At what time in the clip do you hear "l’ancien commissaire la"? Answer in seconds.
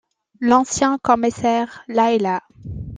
0.39-2.11